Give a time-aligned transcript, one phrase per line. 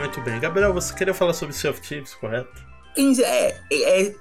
[0.00, 0.40] Muito bem.
[0.40, 2.64] Gabriel, você queria falar sobre Sea of Thieves, correto?
[2.96, 4.14] É, é, é,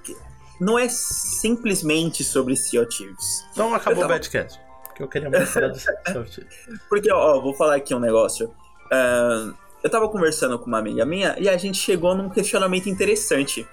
[0.59, 3.45] não é simplesmente sobre Sea of Thieves.
[3.53, 4.13] Então acabou tava...
[4.13, 4.59] o Badcast.
[4.83, 6.59] Porque eu queria muito falar do Sea of Thieves.
[6.89, 8.47] Porque, ó, vou falar aqui um negócio.
[8.91, 13.65] Uh, eu tava conversando com uma amiga minha e a gente chegou num questionamento interessante.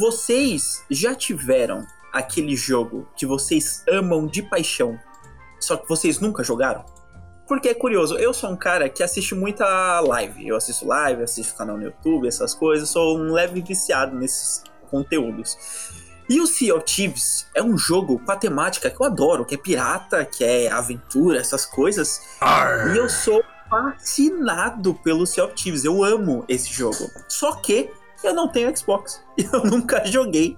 [0.00, 4.98] Vocês já tiveram aquele jogo que vocês amam de paixão,
[5.60, 6.84] só que vocês nunca jogaram?
[7.50, 10.46] Porque é curioso, eu sou um cara que assiste muita live.
[10.46, 12.88] Eu assisto live, assisto canal no YouTube, essas coisas.
[12.88, 15.58] Sou um leve viciado nesses conteúdos.
[16.28, 19.56] E o Sea of Thieves é um jogo com a temática que eu adoro, que
[19.56, 22.22] é pirata, que é aventura, essas coisas.
[22.40, 22.94] Arr.
[22.94, 25.84] E eu sou fascinado pelo Sea of Thieves.
[25.84, 27.10] Eu amo esse jogo.
[27.28, 27.90] Só que
[28.22, 29.20] eu não tenho Xbox.
[29.36, 30.56] Eu nunca joguei.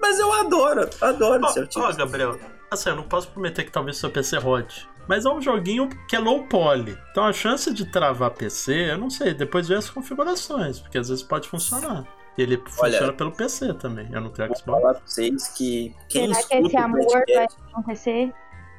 [0.00, 1.88] Mas eu adoro, adoro oh, Sea of Thieves.
[1.88, 2.38] Ó, oh, Gabriel,
[2.70, 4.88] assim, eu não posso prometer que talvez seu PC rode.
[5.10, 6.96] Mas é um joguinho que é low poly.
[7.10, 11.08] Então a chance de travar PC, eu não sei, depois ver as configurações, porque às
[11.08, 12.06] vezes pode funcionar.
[12.38, 14.08] E ele Olha, funciona pelo PC também.
[14.12, 14.62] Eu não tenho Xbox.
[14.64, 18.32] Vou falar pra vocês que quem Será que esse amor vai acontecer?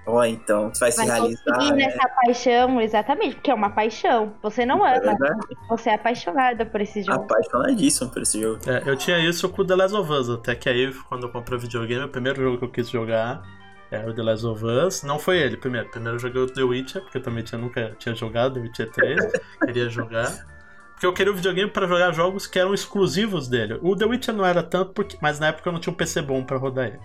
[0.08, 1.58] Ó, oh, então, vai, vai se realizar.
[1.58, 1.72] Né?
[1.74, 4.34] nessa paixão, exatamente, porque é uma paixão.
[4.42, 7.24] Você não é ama, é você é apaixonada por esse jogo.
[7.24, 8.62] Apaixonadíssimo por esse jogo.
[8.68, 11.58] É, eu tinha isso com The Last of Us, até que aí, quando eu comprei
[11.58, 13.44] o videogame, o primeiro jogo que eu quis jogar
[13.92, 15.04] era o The Last of Us.
[15.04, 15.90] Não foi ele primeiro.
[15.90, 18.92] Primeiro eu joguei o The Witcher, porque eu também tinha, nunca tinha jogado The Witcher
[18.92, 19.32] 3.
[19.66, 20.48] queria jogar.
[20.94, 23.78] Porque eu queria o videogame para jogar jogos que eram exclusivos dele.
[23.82, 26.22] O The Witcher não era tanto, porque, mas na época eu não tinha um PC
[26.22, 27.00] bom para rodar ele.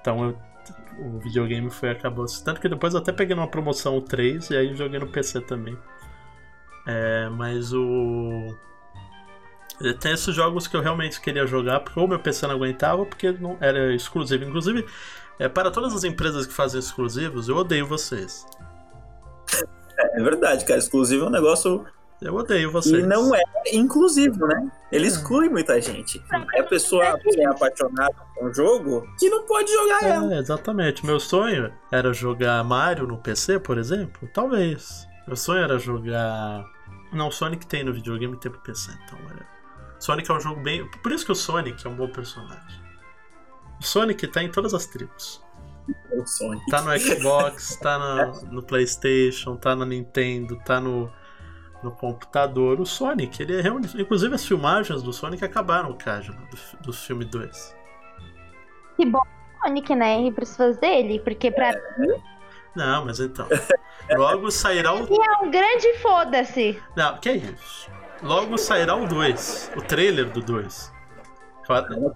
[0.00, 0.48] Então eu
[0.98, 2.26] o videogame foi acabou.
[2.44, 5.40] Tanto que depois eu até peguei numa promoção o 3 e aí joguei no PC
[5.42, 5.78] também.
[6.86, 8.56] É, mas o.
[10.00, 13.30] Tem esses jogos que eu realmente queria jogar, porque ou meu PC não aguentava, porque
[13.30, 14.44] não era exclusivo.
[14.44, 14.84] Inclusive,
[15.38, 18.46] é, para todas as empresas que fazem exclusivos, eu odeio vocês.
[19.98, 20.78] É, é verdade, cara.
[20.78, 21.86] Exclusivo é um negócio
[22.20, 23.04] eu odeio vocês.
[23.04, 24.72] E não é inclusivo, né?
[24.90, 25.08] Ele é.
[25.08, 26.20] exclui muita gente.
[26.54, 30.34] É a pessoa é apaixonada com o jogo que não pode jogar é, ela.
[30.34, 31.06] Exatamente.
[31.06, 34.28] Meu sonho era jogar Mario no PC, por exemplo?
[34.34, 35.06] Talvez.
[35.26, 36.64] Meu sonho era jogar.
[37.12, 39.46] Não, Sonic tem no videogame e tem pro PC, então era.
[40.00, 40.88] Sonic é um jogo bem.
[41.02, 42.87] Por isso que o Sonic é um bom personagem.
[43.80, 45.42] O Sonic tá em todas as tribos.
[46.12, 46.66] O Sonic.
[46.70, 51.10] Tá no Xbox, tá no, no PlayStation, tá na Nintendo, tá no
[51.82, 53.42] no computador o Sonic.
[53.42, 54.00] Ele é realmente.
[54.00, 57.76] Inclusive as filmagens do Sonic acabaram, cara, do, do filme 2.
[58.96, 59.22] Que bom
[59.62, 60.22] Sonic, né?
[60.22, 61.98] E pros fãs dele, porque pra é.
[61.98, 62.14] mim.
[62.74, 63.46] Não, mas então.
[64.16, 65.00] Logo sairá o.
[65.00, 66.80] E é um grande foda-se.
[66.96, 67.90] Não, que é isso.
[68.22, 69.72] Logo sairá o 2.
[69.76, 70.92] O trailer do 2.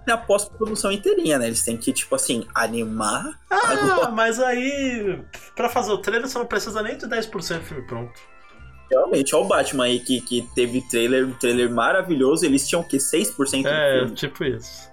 [0.05, 1.47] Tem a pós-produção inteirinha, né?
[1.47, 3.39] Eles têm que, tipo assim, animar.
[3.51, 5.23] Ah, mas aí,
[5.55, 8.13] pra fazer o trailer, você não precisa nem de 10% do filme pronto.
[8.91, 12.45] Realmente, olha o Batman aí que, que teve trailer, um trailer maravilhoso.
[12.45, 12.99] Eles tinham o quê?
[12.99, 14.15] 6% É, filme.
[14.15, 14.91] tipo isso.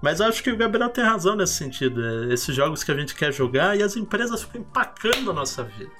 [0.00, 2.04] Mas acho que o Gabriel tem razão nesse sentido.
[2.04, 5.64] É, esses jogos que a gente quer jogar e as empresas ficam empacando a nossa
[5.64, 5.90] vida.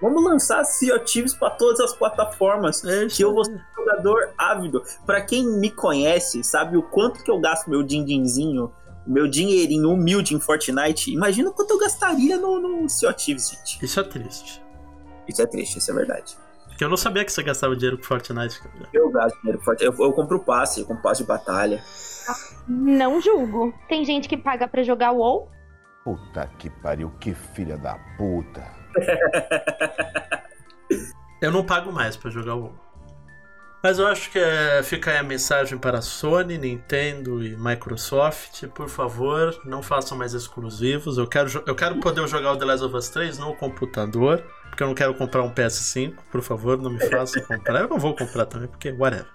[0.00, 2.84] Vamos lançar Sea of Thieves para todas as plataformas.
[2.84, 4.82] É que eu vou ser um jogador ávido.
[5.04, 8.72] Para quem me conhece, sabe o quanto que eu gasto meu din-dinzinho,
[9.06, 11.12] meu dinheirinho humilde em Fortnite.
[11.12, 13.84] Imagina quanto eu gastaria no, no Sea of Thieves, gente.
[13.84, 14.62] Isso é triste.
[15.28, 16.36] Isso é triste, isso é verdade.
[16.66, 18.58] Porque eu não sabia que você gastava dinheiro com Fortnite.
[18.92, 19.98] Eu gasto dinheiro com Fortnite.
[19.98, 21.82] Eu, eu compro o passe, eu compro passe de batalha.
[22.66, 23.74] Não julgo.
[23.88, 25.48] Tem gente que paga para jogar WoW.
[26.04, 28.79] Puta que pariu, que filha da puta.
[31.40, 32.74] eu não pago mais para jogar WoW.
[33.82, 38.66] Mas eu acho que é, fica aí a mensagem para Sony, Nintendo e Microsoft.
[38.68, 41.16] Por favor, não façam mais exclusivos.
[41.16, 44.82] Eu quero, eu quero poder jogar o The Last of Us 3 no computador porque
[44.82, 47.80] eu não quero comprar um PS5, por favor, não me façam comprar.
[47.80, 49.26] Eu não vou comprar também, porque whatever.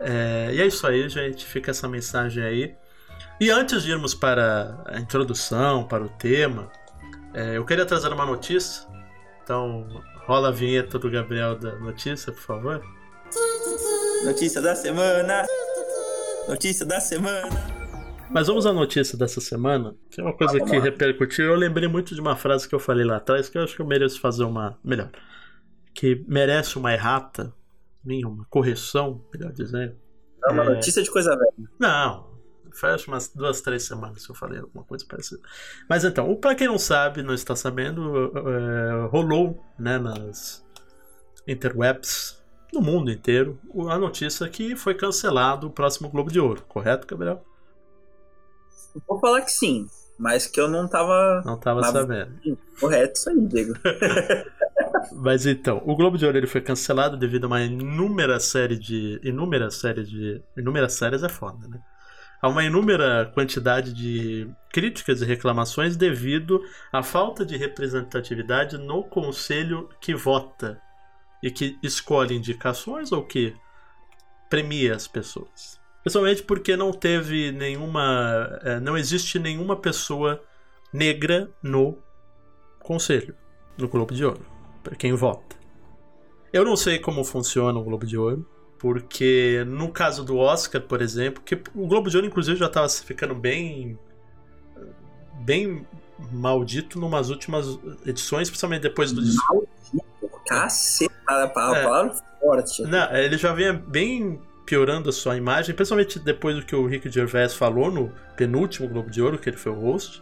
[0.00, 1.46] É, e é isso aí, gente.
[1.46, 2.74] Fica essa mensagem aí.
[3.40, 6.70] E antes de irmos para a introdução, para o tema,
[7.34, 8.86] é, eu queria trazer uma notícia.
[9.42, 9.86] Então,
[10.26, 12.82] rola a vinheta do Gabriel da notícia, por favor.
[14.24, 15.44] Notícia da semana.
[16.48, 17.48] Notícia da semana.
[18.30, 21.46] Mas vamos à notícia dessa semana, que é uma coisa ah, que repercutiu.
[21.46, 23.82] Eu lembrei muito de uma frase que eu falei lá atrás, que eu acho que
[23.82, 24.78] eu mereço fazer uma.
[24.82, 25.10] Melhor.
[25.94, 27.52] Que merece uma errata,
[28.04, 29.94] uma correção, melhor dizendo.
[30.48, 30.74] É uma é...
[30.74, 31.70] notícia de coisa velha.
[31.78, 32.31] Não,
[32.78, 35.40] faz umas duas, três semanas que eu falei alguma coisa parecida.
[35.88, 40.64] Mas então, para quem não sabe, não está sabendo, é, rolou né, nas
[41.46, 42.40] interwebs,
[42.72, 43.58] no mundo inteiro,
[43.88, 47.44] a notícia que foi cancelado o próximo Globo de Ouro, correto, Gabriel?
[49.06, 49.86] Vou falar que sim,
[50.18, 51.42] mas que eu não tava.
[51.44, 52.38] Não tava sabendo.
[52.78, 53.74] Correto, isso aí, Diego.
[55.10, 59.20] Mas então, o Globo de Ouro ele foi cancelado devido a uma inúmera série de.
[59.22, 60.42] Inúmera série de.
[60.56, 61.80] Inúmeras séries é foda, né?
[62.42, 66.60] Há uma inúmera quantidade de críticas e reclamações devido
[66.92, 70.82] à falta de representatividade no conselho que vota
[71.40, 73.54] e que escolhe indicações ou que
[74.50, 75.80] premia as pessoas.
[76.02, 78.58] Principalmente porque não teve nenhuma.
[78.62, 80.42] É, não existe nenhuma pessoa
[80.92, 81.96] negra no
[82.80, 83.36] conselho,
[83.78, 84.44] no Globo de Ouro,
[84.82, 85.54] para quem vota.
[86.52, 88.44] Eu não sei como funciona o Globo de Ouro,
[88.82, 92.88] porque no caso do Oscar, por exemplo, que o Globo de Ouro inclusive já estava
[92.88, 93.96] ficando bem
[95.44, 95.86] bem
[96.32, 102.40] maldito numas últimas edições, principalmente depois do Maldito, cacetada, palavra é.
[102.40, 102.82] forte.
[102.82, 107.08] Não, ele já vinha bem piorando a sua imagem, principalmente depois do que o Rick
[107.08, 110.20] Gervais falou no penúltimo Globo de Ouro, que ele foi o host,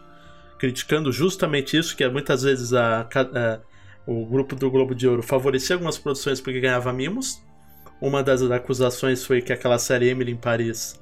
[0.59, 3.59] criticando justamente isso, que é muitas vezes a, a,
[4.05, 7.41] o grupo do Globo de Ouro favorecia algumas produções porque ganhava mimos.
[8.01, 10.99] Uma das acusações foi que aquela série Emily em Paris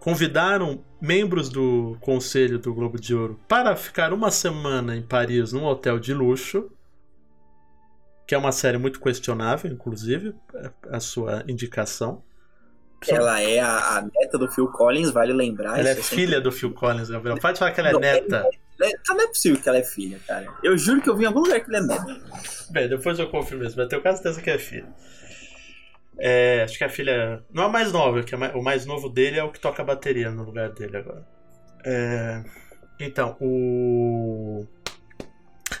[0.00, 5.64] convidaram membros do conselho do Globo de Ouro para ficar uma semana em Paris num
[5.64, 6.68] hotel de luxo,
[8.26, 10.34] que é uma série muito questionável, inclusive,
[10.90, 12.24] a sua indicação.
[13.06, 15.78] Ela é a, a, neta do Phil Collins, vale lembrar.
[15.78, 17.38] Ela é filha do Phil Collins, Gabriel.
[17.38, 18.48] Pode falar que ela é não, neta.
[18.80, 20.48] É, é, não é possível que ela é filha, cara.
[20.62, 22.20] Eu juro que eu vi em algum lugar que ela é neta.
[22.70, 24.88] Bem, depois eu confirmo isso, mas tenho quase certeza que é filha.
[26.18, 27.42] É, acho que a filha.
[27.52, 29.82] Não é a mais nova, que é o mais novo dele é o que toca
[29.82, 31.26] a bateria no lugar dele agora.
[31.84, 32.42] É,
[33.00, 34.66] então, o.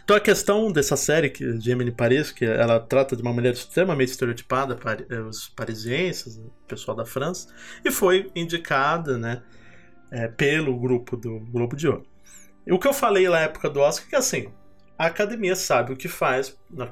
[0.04, 4.10] Então a questão dessa série que Emily Paris, que ela trata de uma mulher extremamente
[4.10, 4.76] estereotipada,
[5.08, 7.48] eh, os parisienses, o pessoal da França,
[7.84, 9.42] e foi indicada, né,
[10.10, 12.06] é, pelo grupo do Globo de Ouro.
[12.66, 14.52] E o que eu falei na época do Oscar é que assim,
[15.02, 16.86] a academia sabe o que faz na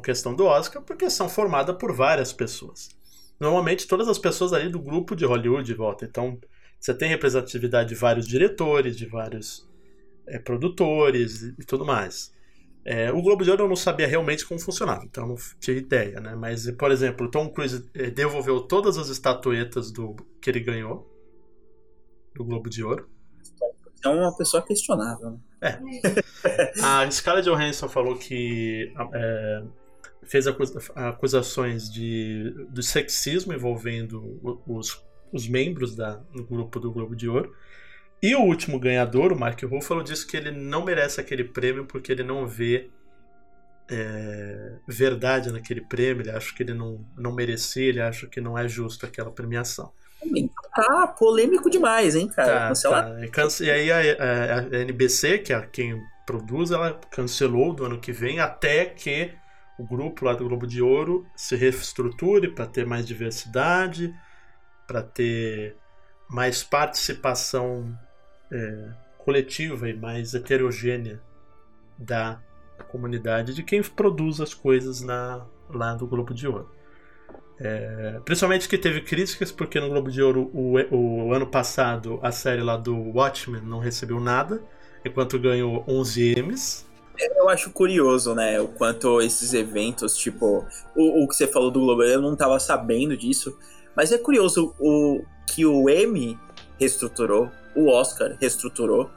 [0.00, 2.88] questão do Oscar porque são formadas por várias pessoas.
[3.38, 6.08] Normalmente todas as pessoas ali do grupo de Hollywood votam.
[6.08, 6.40] Então
[6.80, 9.68] você tem representatividade de vários diretores, de vários
[10.26, 12.32] é, produtores e, tudo mais.
[12.86, 16.20] É, o Globo de Ouro eu não sabia realmente como funcionava, então não tinha ideia,
[16.20, 16.34] né?
[16.34, 21.06] Mas, por exemplo, Tom Cruise é, devolveu todas as estatuetas do que ele ganhou
[22.34, 23.11] do Globo de Ouro.
[24.04, 25.30] É uma pessoa questionável.
[25.30, 25.38] Né?
[25.62, 26.72] É.
[26.82, 29.62] A Scarlett Johansson falou que é,
[30.24, 30.46] fez
[30.94, 35.02] acusações de, de sexismo envolvendo os,
[35.32, 37.54] os membros da, do grupo do Globo de Ouro.
[38.22, 42.12] E o último ganhador, o Mark Ruffalo, disse que ele não merece aquele prêmio porque
[42.12, 42.88] ele não vê
[43.92, 48.56] é, verdade naquele prêmio, ele acha que ele não, não merecia, ele acha que não
[48.56, 49.92] é justo aquela premiação.
[50.74, 52.72] Tá polêmico demais, hein, cara?
[52.72, 53.16] Tá, tá.
[53.60, 58.12] E aí a, a, a, NBC, que é quem produz, ela cancelou do ano que
[58.12, 59.32] vem até que
[59.78, 64.14] o grupo lá do Globo de Ouro se reestruture para ter mais diversidade,
[64.86, 65.76] para ter
[66.30, 67.98] mais participação
[68.50, 68.88] é,
[69.18, 71.20] coletiva e mais heterogênea
[71.98, 72.40] da
[72.82, 76.68] comunidade de quem produz as coisas na, lá do Globo de Ouro.
[77.58, 82.32] É, principalmente que teve críticas, porque no Globo de Ouro o, o, ano passado a
[82.32, 84.60] série lá do Watchmen não recebeu nada,
[85.04, 86.86] enquanto ganhou 11 M's.
[87.36, 91.80] Eu acho curioso, né, o quanto esses eventos, tipo, o, o que você falou do
[91.80, 93.56] Globo, eu não estava sabendo disso,
[93.94, 96.38] mas é curioso o que o M
[96.80, 99.10] reestruturou, o Oscar reestruturou.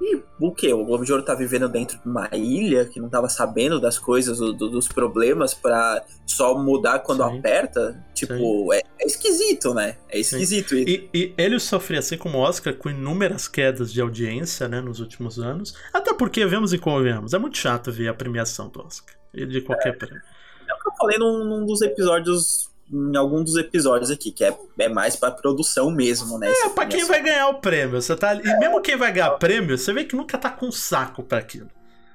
[0.00, 0.72] E o que?
[0.72, 3.98] O Globo de Ouro tá vivendo dentro de uma ilha que não tava sabendo das
[3.98, 7.38] coisas, do, do, dos problemas para só mudar quando Sim.
[7.38, 8.04] aperta?
[8.12, 9.96] Tipo, é, é, esquisito, né?
[10.08, 10.88] É esquisito isso.
[10.88, 15.00] E, e, ele sofreu, assim como o Oscar, com inúmeras quedas de audiência, né, nos
[15.00, 15.74] últimos anos.
[15.92, 19.14] Até porque, vemos e convenhamos, é muito chato ver a premiação do Oscar.
[19.32, 19.92] E de qualquer é.
[19.92, 20.22] prêmio.
[20.68, 24.44] É o que eu falei num, num dos episódios em algum dos episódios aqui, que
[24.44, 26.50] é, é mais pra produção mesmo, né?
[26.50, 28.00] É, pra quem vai ganhar o prêmio.
[28.00, 31.22] Você tá, E mesmo quem vai ganhar prêmio, você vê que nunca tá com saco
[31.22, 31.68] pra aquilo.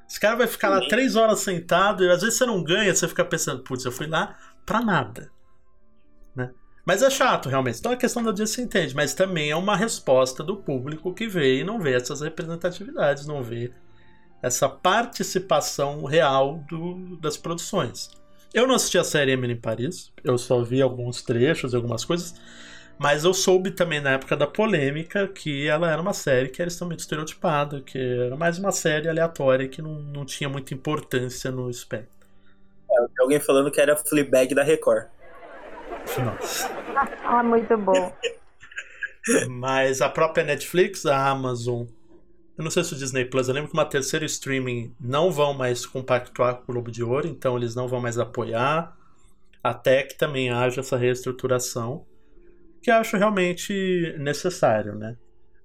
[0.07, 3.07] Esse cara vai ficar lá três horas sentado e às vezes você não ganha, você
[3.07, 4.35] fica pensando, putz, eu fui lá
[4.65, 5.31] pra nada.
[6.35, 6.51] Né?
[6.83, 7.79] Mas é chato, realmente.
[7.79, 11.27] Então a questão da audiência você entende, mas também é uma resposta do público que
[11.27, 13.71] vê e não vê essas representatividades, não vê
[14.41, 18.09] essa participação real do, das produções.
[18.53, 22.33] Eu não assisti a série Emily em Paris, eu só vi alguns trechos, algumas coisas,
[22.97, 26.67] mas eu soube também na época da polêmica que ela era uma série que era
[26.67, 31.69] extremamente estereotipada, que era mais uma série aleatória que não, não tinha muita importância no
[31.69, 32.27] espectro.
[32.91, 35.07] É, alguém falando que era Fleabag da Record.
[36.17, 36.69] Nossa.
[37.23, 38.13] Ah, muito bom.
[39.47, 41.85] Mas a própria Netflix, a Amazon
[42.59, 45.53] Eu não sei se o Disney Plus, eu lembro que uma terceira streaming não vão
[45.53, 48.97] mais compactuar com o Globo de Ouro, então eles não vão mais apoiar,
[49.63, 52.05] até que também haja essa reestruturação,
[52.83, 55.15] que eu acho realmente necessário, né?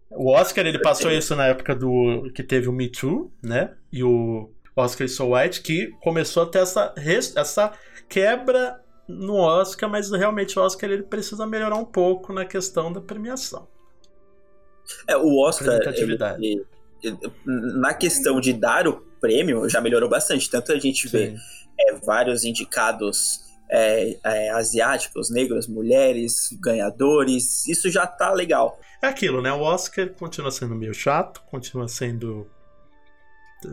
[0.09, 3.75] O Oscar, ele passou isso na época do que teve o Me Too, né?
[3.93, 6.95] E o Oscar So White, que começou a ter essa,
[7.35, 7.73] essa
[8.09, 13.01] quebra no Oscar, mas realmente o Oscar ele precisa melhorar um pouco na questão da
[13.01, 13.67] premiação.
[15.09, 16.65] É, o Oscar, ele,
[17.45, 20.51] na questão de dar o prêmio, já melhorou bastante.
[20.51, 21.35] Tanto a gente vê
[21.79, 28.79] é, vários indicados é, é, asiáticos, negros, mulheres, ganhadores, isso já tá legal.
[29.03, 29.53] É aquilo, né?
[29.53, 32.47] O Oscar continua sendo meio chato, continua sendo.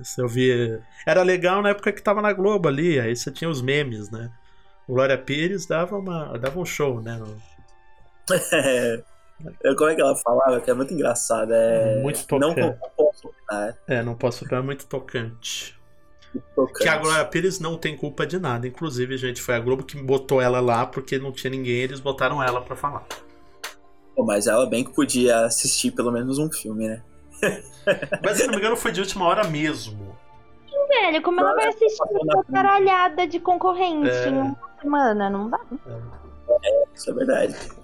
[0.03, 0.79] Se eu vi.
[1.05, 4.31] Era legal na época que tava na Globo ali, aí você tinha os memes, né?
[4.87, 7.21] O Glória Pires dava, uma, dava um show, né?
[8.53, 9.03] É,
[9.77, 10.59] como é que ela falava?
[10.59, 11.53] Que é muito engraçado.
[11.53, 12.01] É...
[12.01, 12.59] Muito tocante.
[12.59, 13.77] Não, não posso opinar.
[13.87, 15.79] É, não posso opinar, é muito tocante.
[16.55, 16.83] tocante.
[16.83, 18.67] Que a Glória Pires não tem culpa de nada.
[18.67, 22.41] Inclusive, gente, foi a Globo que botou ela lá porque não tinha ninguém, eles botaram
[22.41, 23.05] ela para falar.
[24.15, 27.03] Pô, mas ela bem que podia assistir pelo menos um filme, né?
[28.23, 30.15] mas se não me engano, foi de última hora mesmo.
[30.87, 34.27] Velho, como ela vai assistir essa caralhada de concorrente é...
[34.27, 35.29] em uma semana?
[35.29, 35.59] Não dá.
[36.63, 37.80] É, isso é verdade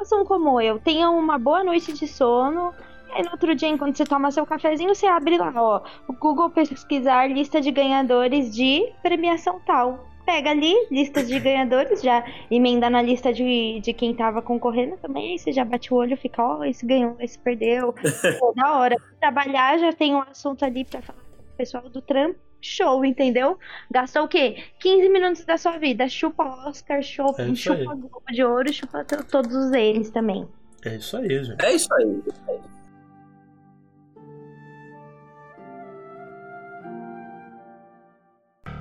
[0.00, 2.72] façam como eu, tenham uma boa noite de sono.
[3.10, 6.12] E aí no outro dia, enquanto você toma seu cafezinho, você abre lá, ó, o
[6.14, 10.06] Google pesquisar lista de ganhadores de premiação tal.
[10.24, 15.32] Pega ali, lista de ganhadores, já emenda na lista de, de quem tava concorrendo também,
[15.32, 17.92] aí você já bate o olho fica, ó, oh, esse ganhou, esse perdeu.
[18.38, 18.96] Pô, da hora.
[19.18, 23.58] Trabalhar, já tem um assunto ali pra falar com o pessoal do trampo show, entendeu?
[23.90, 24.64] Gastou o quê?
[24.80, 26.08] 15 minutos da sua vida.
[26.08, 30.46] Chupa Oscar, chupa, é chupa Globo de Ouro, chupa todos eles também.
[30.84, 31.64] É isso aí, gente.
[31.64, 32.22] É isso aí.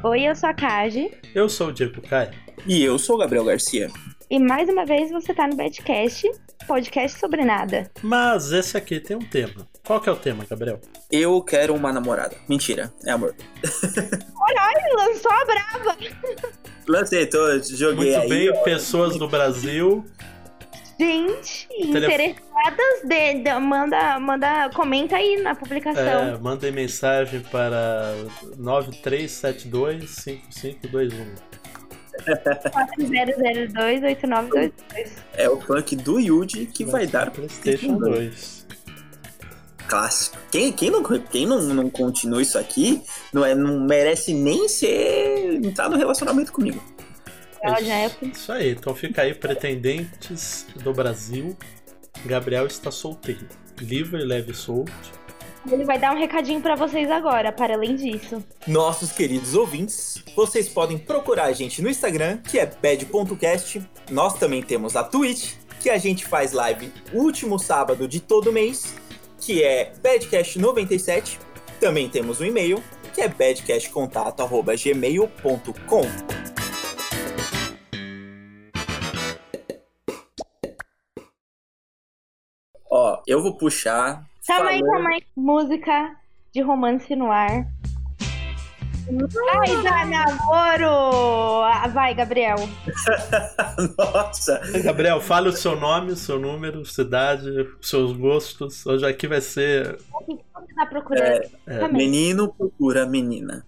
[0.02, 1.12] Oi, eu sou a Kaji.
[1.36, 2.32] Eu sou o Diego Caio.
[2.66, 3.90] E eu sou o Gabriel Garcia.
[4.30, 6.26] E mais uma vez você tá no Badcast,
[6.66, 7.92] podcast sobre nada.
[8.02, 9.68] Mas esse aqui tem um tema.
[9.84, 10.80] Qual que é o tema, Gabriel?
[11.12, 12.36] Eu quero uma namorada.
[12.48, 13.36] Mentira, é amor.
[14.40, 15.98] Olha, lançou a brava.
[16.88, 18.30] Lancei, tô, joguei Muito aí.
[18.30, 18.64] bem, ó.
[18.64, 20.06] pessoas do Brasil.
[21.00, 26.04] Gente, interessadas, de, de, manda, manda, comenta aí na publicação.
[26.04, 28.14] É, mandem mensagem para
[28.58, 31.26] 93725521.
[32.20, 34.74] 40028922.
[35.36, 38.59] É o funk do Yuji que vai, vai dar PlayStation 2.
[39.90, 40.38] Clássico.
[40.52, 43.02] Quem, quem, não, quem não, não continua isso aqui
[43.34, 46.82] não, é, não merece nem ser entrar no relacionamento comigo.
[47.62, 51.58] É isso aí, então fica aí, pretendentes do Brasil.
[52.26, 53.48] Gabriel está solteiro.
[53.80, 55.20] Livre, leve e solto.
[55.70, 58.44] Ele vai dar um recadinho para vocês agora, para além disso.
[58.66, 63.82] Nossos queridos ouvintes, vocês podem procurar a gente no Instagram, que é bad.cast.
[64.10, 68.96] Nós também temos a Twitch, que a gente faz live último sábado de todo mês,
[69.50, 71.40] que é badcast97.
[71.80, 72.84] Também temos um e-mail,
[73.16, 76.02] que é badcastcontato@gmail.com.
[82.92, 85.24] Ó, eu vou puxar Calma aí, calma aí.
[85.36, 86.16] Música
[86.54, 87.66] de romance no ar.
[89.52, 91.64] Ai, dá namoro!
[91.64, 92.58] Ah, vai, Gabriel.
[93.98, 94.62] Nossa!
[94.84, 97.50] Gabriel, fale o seu nome, o seu número, cidade,
[97.82, 98.86] seus gostos.
[98.86, 99.98] Hoje aqui vai ser.
[100.14, 101.26] O que você tá procurando?
[101.26, 103.66] É, é, menino procura menina.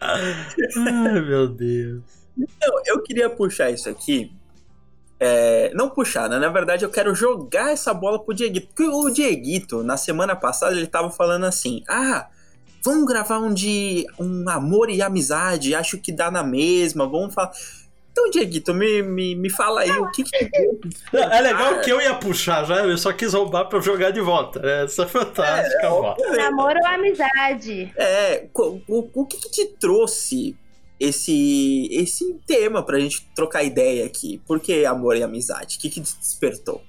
[0.00, 2.02] Ai, meu Deus.
[2.36, 4.30] Então, eu queria puxar isso aqui
[5.18, 6.38] é, não puxar, né?
[6.38, 8.66] Na verdade, eu quero jogar essa bola pro Dieguito.
[8.68, 12.28] Porque o Dieguito, na semana passada, ele tava falando assim: ah,
[12.84, 17.52] vamos gravar um de um amor e amizade, acho que dá na mesma, vamos falar.
[18.12, 20.36] Então, Dieguito, me, me, me fala aí o que que.
[21.16, 24.60] é legal que eu ia puxar já, eu só quis roubar pra jogar de volta.
[24.64, 25.86] Essa é fantástica.
[25.86, 27.92] É, Namoro ou amizade?
[27.96, 30.56] É, o, o, o que, que te trouxe
[31.00, 34.40] esse esse tema pra gente trocar ideia aqui.
[34.46, 35.76] Por que amor e amizade?
[35.76, 36.84] O que, que despertou?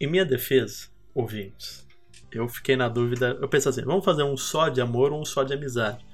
[0.00, 1.81] Em minha defesa, ouvintes,
[2.38, 3.38] eu fiquei na dúvida.
[3.40, 6.04] Eu pensei assim: vamos fazer um só de amor ou um só de amizade.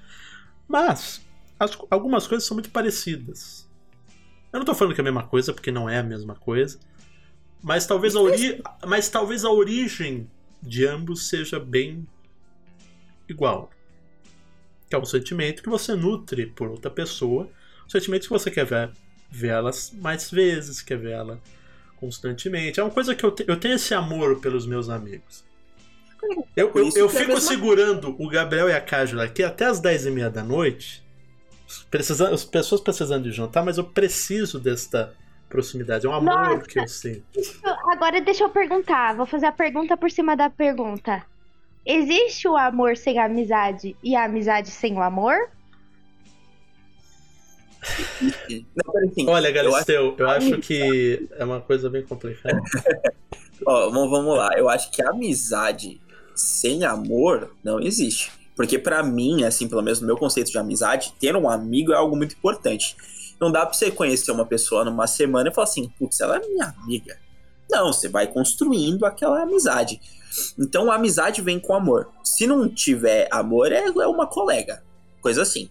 [0.66, 1.24] Mas
[1.58, 3.68] as, algumas coisas são muito parecidas.
[4.52, 6.78] Eu não tô falando que é a mesma coisa, porque não é a mesma coisa.
[7.62, 10.30] Mas talvez a, ori mas talvez a origem
[10.62, 12.06] de ambos seja bem
[13.28, 13.70] igual
[14.88, 17.50] que é um sentimento que você nutre por outra pessoa,
[17.86, 18.90] um sentimento que você quer ver,
[19.30, 21.40] ver elas mais vezes, quer ver ela
[21.96, 22.80] constantemente.
[22.80, 25.44] É uma coisa que eu, te, eu tenho esse amor pelos meus amigos.
[26.56, 29.64] Eu, eu, eu é a fico mesma- segurando o Gabriel e a Cájula aqui até
[29.66, 31.02] as 10h30 da noite.
[31.90, 35.14] Precisando, as pessoas precisando de jantar, mas eu preciso desta
[35.48, 36.06] proximidade.
[36.06, 36.62] É um amor Nossa.
[36.66, 37.22] que eu sinto.
[37.92, 39.14] Agora deixa eu perguntar.
[39.14, 41.24] Vou fazer a pergunta por cima da pergunta.
[41.84, 45.36] Existe o amor sem a amizade e a amizade sem o amor?
[48.20, 52.60] Não, assim, Olha, eu acho- Galisteu, eu acho que é uma coisa bem complicada.
[53.66, 54.50] Ó, vamos, vamos lá.
[54.56, 56.00] Eu acho que amizade
[56.38, 58.32] sem amor não existe.
[58.56, 61.96] Porque pra mim, assim, pelo menos no meu conceito de amizade, ter um amigo é
[61.96, 62.96] algo muito importante.
[63.40, 66.40] Não dá pra você conhecer uma pessoa numa semana e falar assim, putz, ela é
[66.40, 67.18] minha amiga.
[67.70, 70.00] Não, você vai construindo aquela amizade.
[70.58, 72.08] Então a amizade vem com amor.
[72.24, 74.82] Se não tiver amor, é, é uma colega.
[75.20, 75.70] Coisa assim.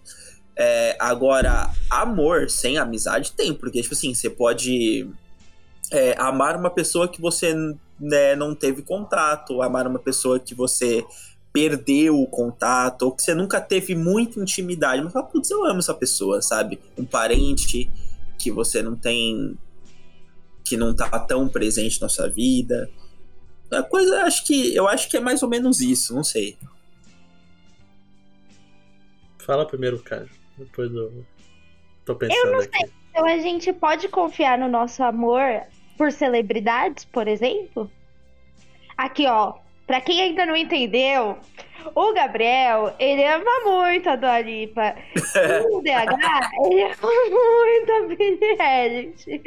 [0.56, 5.10] É, agora, amor sem amizade tem, porque, tipo assim, você pode
[5.92, 7.54] é, amar uma pessoa que você
[8.00, 11.06] né, não teve contato, amar uma pessoa que você
[11.52, 15.80] perdeu o contato, ou que você nunca teve muita intimidade, mas fala, putz, eu amo
[15.80, 16.80] essa pessoa, sabe?
[16.98, 17.90] Um parente
[18.38, 19.58] que você não tem.
[20.64, 22.90] que não tá tão presente na sua vida.
[23.72, 24.76] A coisa, acho que.
[24.76, 26.58] Eu acho que é mais ou menos isso, não sei.
[29.40, 30.30] Fala primeiro, Cájula.
[30.58, 31.26] Depois eu
[32.06, 32.92] tô pensando aqui.
[33.10, 35.42] Então a gente pode confiar no nosso amor
[35.98, 37.90] por celebridades, por exemplo?
[38.98, 39.54] Aqui, ó.
[39.86, 41.38] Pra quem ainda não entendeu,
[41.96, 44.96] o Gabriel, ele ama muito a Dua Lipa.
[45.38, 49.42] E o DH, ele ama muito a Billie Eilish.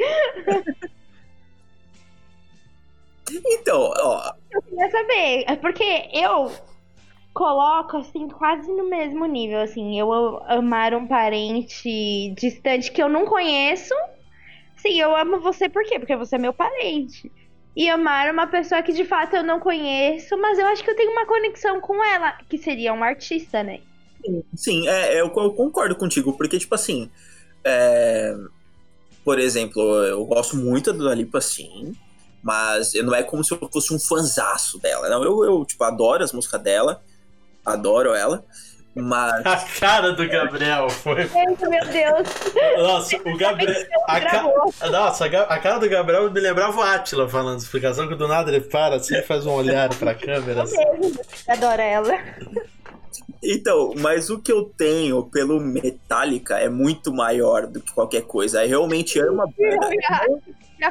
[3.45, 6.51] Então, ó, Eu queria saber, é porque eu
[7.33, 10.11] coloco, assim, quase no mesmo nível, assim, eu
[10.45, 13.93] amar um parente distante que eu não conheço.
[14.81, 15.99] Sim, eu amo você por quê?
[15.99, 17.31] Porque você é meu parente.
[17.75, 20.95] E amar uma pessoa que de fato eu não conheço, mas eu acho que eu
[20.95, 23.79] tenho uma conexão com ela, que seria um artista, né?
[24.55, 27.09] Sim, é, eu, eu concordo contigo, porque, tipo assim,
[27.63, 28.35] é,
[29.23, 31.95] por exemplo, eu gosto muito da Dua Lipa, sim,
[32.43, 36.23] mas não é como se eu fosse um fanzaço dela, não, eu, eu, tipo, adoro
[36.23, 37.01] as músicas dela,
[37.65, 38.43] adoro ela,
[38.93, 41.27] mas, A cara do Gabriel foi.
[41.27, 42.27] Gente, meu Deus.
[42.77, 43.85] Nossa, o Gabriel.
[44.05, 44.43] A, ca...
[44.89, 48.61] Nossa, a cara do Gabriel me lembrava o Atila falando explicação, que do nada ele
[48.61, 50.63] para assim e faz um olhar pra câmera.
[50.63, 50.75] Assim.
[51.47, 52.19] Adoro ela.
[53.41, 58.63] então, mas o que eu tenho pelo Metallica é muito maior do que qualquer coisa,
[58.63, 59.89] eu realmente amo a banda,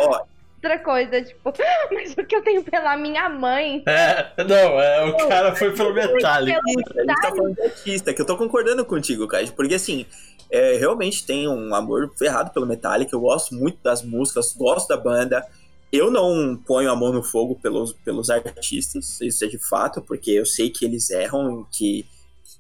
[0.01, 0.23] ó,
[0.63, 1.51] Outra coisa, tipo,
[1.91, 3.83] mas o que eu tenho pela minha mãe?
[3.87, 6.61] É, não, é, o cara foi pelo Metallica.
[6.69, 10.05] Gente tá falando de artista, que eu tô concordando contigo, Kai, porque assim,
[10.51, 14.99] é, realmente tem um amor ferrado pelo Metallica, eu gosto muito das músicas, gosto da
[14.99, 15.43] banda.
[15.91, 20.31] Eu não ponho a mão no fogo pelos, pelos artistas, isso é de fato, porque
[20.31, 22.05] eu sei que eles erram, que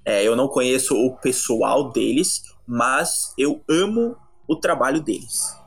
[0.07, 4.17] é, eu não conheço o pessoal deles, mas eu amo
[4.49, 5.60] o trabalho deles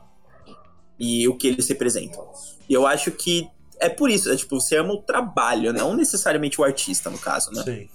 [0.98, 2.26] e o que eles representam.
[2.68, 3.48] E eu acho que
[3.80, 7.50] é por isso, é tipo, você ama o trabalho, não necessariamente o artista, no caso,
[7.52, 7.62] né?
[7.62, 7.88] Sim.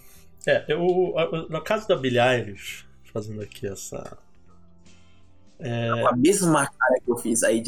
[0.48, 1.14] É, eu,
[1.50, 4.18] no caso da Billie Eilish, fazendo aqui essa.
[5.60, 7.62] É, Com a mesma cara que eu fiz aí,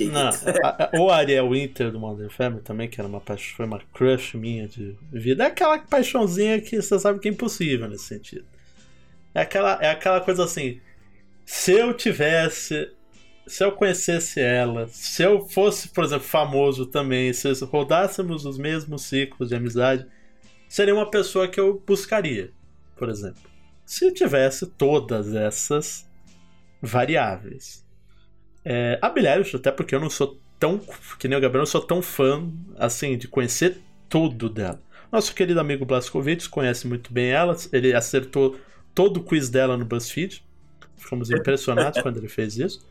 [0.63, 4.37] a, o Ariel Winter do Modern Family também, que era uma paixão, foi uma crush
[4.37, 5.43] minha de vida.
[5.43, 8.45] É aquela paixãozinha que você sabe que é impossível nesse sentido.
[9.33, 10.79] É aquela, é aquela coisa assim.
[11.45, 12.91] Se eu tivesse.
[13.47, 19.03] Se eu conhecesse ela, se eu fosse, por exemplo, famoso também, se rodássemos os mesmos
[19.03, 20.05] ciclos de amizade,
[20.69, 22.51] seria uma pessoa que eu buscaria,
[22.95, 23.41] por exemplo.
[23.85, 26.09] Se tivesse todas essas
[26.81, 27.85] variáveis.
[28.63, 30.79] É, a Billie até porque eu não sou tão,
[31.19, 34.81] que nem o Gabriel, eu não sou tão fã, assim, de conhecer tudo dela.
[35.11, 38.57] Nosso querido amigo Blaskovitz conhece muito bem ela, ele acertou
[38.95, 40.43] todo o quiz dela no BuzzFeed.
[40.95, 42.87] Ficamos impressionados quando ele fez isso.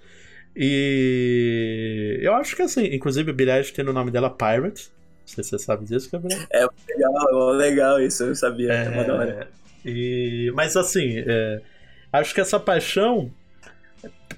[0.55, 4.91] E eu acho que assim, inclusive Billie Eilish tem no nome dela Pirate.
[4.91, 6.41] Não sei se você sabe disso, Gabriel.
[6.51, 8.73] É legal, legal isso, eu sabia.
[8.73, 9.49] É, uma da hora.
[9.85, 11.61] E, mas assim, é,
[12.13, 13.31] acho que essa paixão,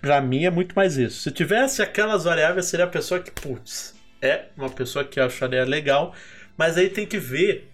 [0.00, 1.22] pra mim, é muito mais isso.
[1.22, 5.64] Se tivesse aquelas variáveis, seria a pessoa que, putz, é uma pessoa que eu acharia
[5.64, 6.14] legal,
[6.56, 7.71] mas aí tem que ver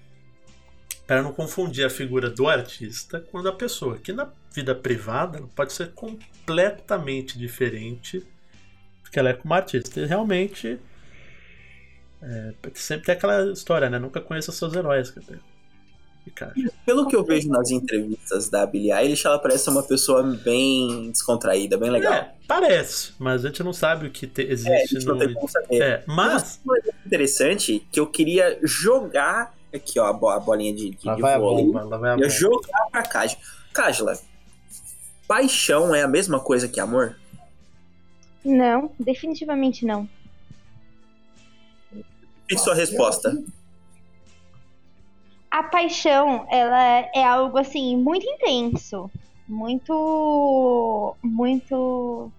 [1.08, 5.42] para não confundir a figura do artista com a da pessoa, que na vida privada
[5.56, 10.00] pode ser completamente diferente do que ela é como artista.
[10.00, 10.78] E realmente
[12.20, 13.98] é, sempre tem aquela história, né?
[13.98, 15.40] Nunca conheça seus heróis, Gabriel.
[16.84, 21.78] Pelo que eu vejo nas entrevistas da Billie Eilish, ela parece uma pessoa bem descontraída,
[21.78, 22.12] bem legal.
[22.12, 25.12] É, parece, mas a gente não sabe o que te, existe é, a gente no.
[25.12, 25.80] não tem como saber.
[25.80, 26.60] É, mas.
[26.62, 31.06] Uma coisa interessante que eu queria jogar Aqui, ó, a, bo- a bolinha de, de,
[31.06, 31.64] Lá de vai a vôlei.
[31.66, 32.28] bomba, lá vai a Eu bomba.
[32.30, 33.36] jogar pra Kaj.
[33.72, 34.18] Kajla,
[35.26, 37.16] paixão é a mesma coisa que amor?
[38.44, 40.08] Não, definitivamente não.
[42.48, 43.36] Fique sua resposta.
[45.50, 46.82] A paixão, ela
[47.14, 49.10] é algo assim muito intenso,
[49.46, 52.30] muito muito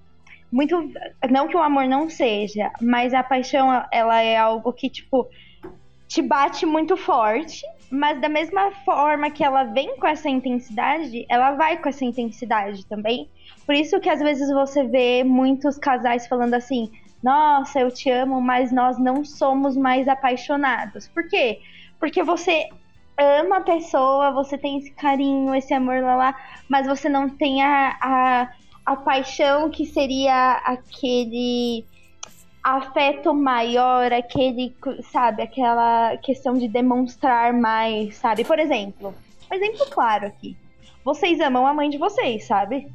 [0.51, 0.91] muito
[1.29, 5.27] não que o amor não seja, mas a paixão ela é algo que tipo
[6.09, 11.51] te bate muito forte, mas da mesma forma que ela vem com essa intensidade, ela
[11.51, 13.29] vai com essa intensidade também.
[13.63, 16.91] Por isso que às vezes você vê muitos casais falando assim:
[17.23, 21.07] "Nossa, eu te amo, mas nós não somos mais apaixonados".
[21.07, 21.59] Por quê?
[21.99, 22.67] Porque você
[23.15, 26.35] ama a pessoa, você tem esse carinho, esse amor lá, lá
[26.67, 28.49] mas você não tem a, a,
[28.83, 31.85] a paixão que seria aquele
[32.63, 34.75] afeto maior, aquele,
[35.11, 38.43] sabe, aquela questão de demonstrar mais, sabe?
[38.43, 39.13] Por exemplo,
[39.51, 40.55] um exemplo claro aqui.
[41.03, 42.87] Vocês amam a mãe de vocês, sabe?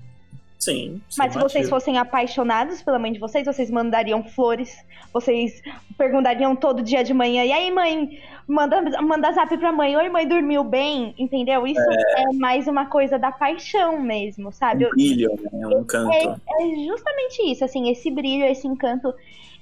[0.59, 1.01] Sim.
[1.19, 4.75] Mas se vocês fossem apaixonados pela mãe de vocês, vocês mandariam flores,
[5.13, 5.63] vocês
[5.99, 10.27] perguntariam todo dia de manhã, e aí, mãe, manda, manda zap pra mãe, oi, mãe,
[10.27, 11.15] dormiu bem?
[11.19, 11.67] Entendeu?
[11.67, 14.87] Isso é, mais uma coisa da paixão mesmo, sabe?
[14.87, 15.67] Um brilho, né?
[15.67, 16.13] Um canto.
[16.13, 19.13] É, é justamente isso, assim, esse brilho, esse encanto.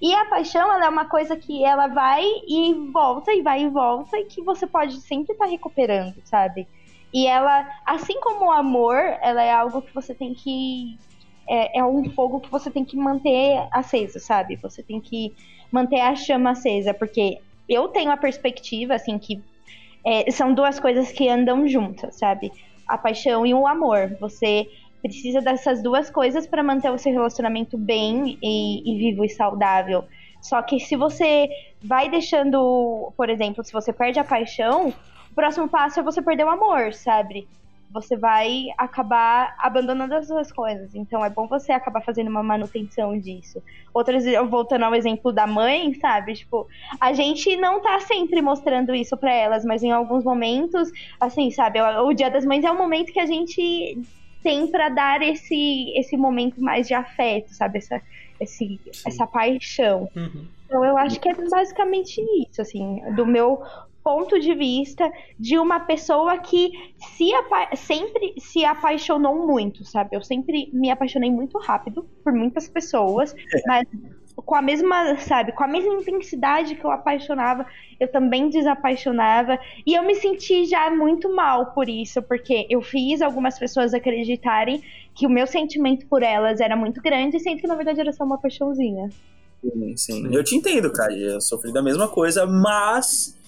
[0.01, 3.69] E a paixão, ela é uma coisa que ela vai e volta, e vai e
[3.69, 6.67] volta, e que você pode sempre estar recuperando, sabe?
[7.15, 10.99] E ela, assim como o amor, ela é algo que você tem que.
[11.49, 14.57] É, é um fogo que você tem que manter aceso, sabe?
[14.57, 15.35] Você tem que
[15.71, 17.39] manter a chama acesa, porque
[17.73, 19.43] eu tenho a perspectiva, assim, que
[20.05, 22.53] é, são duas coisas que andam juntas, sabe?
[22.87, 24.17] A paixão e o amor.
[24.21, 24.69] Você
[25.01, 30.05] precisa dessas duas coisas para manter o seu relacionamento bem e, e vivo e saudável.
[30.41, 31.49] Só que se você
[31.83, 34.89] vai deixando, por exemplo, se você perde a paixão,
[35.31, 37.47] o próximo passo é você perder o amor, sabe?
[37.93, 40.95] Você vai acabar abandonando as duas coisas.
[40.95, 43.63] Então é bom você acabar fazendo uma manutenção disso.
[43.93, 46.35] Outras, voltando ao exemplo da mãe, sabe?
[46.35, 46.67] Tipo,
[47.01, 51.81] a gente não tá sempre mostrando isso para elas, mas em alguns momentos, assim, sabe?
[51.81, 53.99] O, Dia das Mães é um momento que a gente
[54.43, 57.79] tem para dar esse, esse momento mais de afeto, sabe?
[57.79, 58.03] Essa,
[58.41, 60.09] esse, essa paixão.
[60.17, 60.47] Uhum.
[60.67, 63.63] Então eu acho que é basicamente isso, assim, do meu
[64.03, 66.71] ponto de vista de uma pessoa que
[67.17, 67.31] se
[67.77, 70.17] sempre se apaixonou muito, sabe?
[70.17, 73.35] Eu sempre me apaixonei muito rápido por muitas pessoas,
[73.67, 73.87] mas
[74.37, 77.67] com a mesma, sabe, com a mesma intensidade que eu apaixonava,
[78.01, 83.21] eu também desapaixonava, e eu me senti já muito mal por isso, porque eu fiz
[83.23, 84.83] algumas pessoas acreditarem
[85.15, 88.25] que o meu sentimento por elas era muito grande, sendo que na verdade era só
[88.25, 89.11] uma paixãozinha.
[89.63, 90.35] Sim, sim.
[90.35, 91.13] Eu te entendo, cara.
[91.13, 93.39] Eu sofri da mesma coisa, mas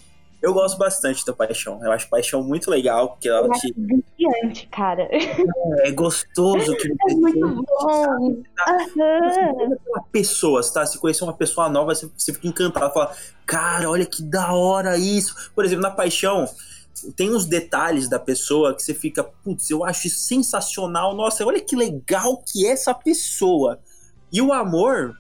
[0.44, 1.82] eu gosto bastante da paixão.
[1.82, 3.74] Eu acho paixão muito legal, porque ela te...
[3.74, 5.08] viciante, cara.
[5.10, 8.42] é gostoso que É muito bom.
[8.68, 9.78] Aham.
[9.88, 10.84] uma pessoa, tá?
[10.84, 12.92] Se conhecer uma pessoa nova, você, você fica encantado.
[12.92, 15.50] Fala, cara, olha que da hora isso.
[15.54, 16.46] Por exemplo, na paixão,
[17.16, 21.16] tem uns detalhes da pessoa que você fica, putz, eu acho isso sensacional.
[21.16, 23.80] Nossa, olha que legal que é essa pessoa.
[24.30, 25.16] E o amor,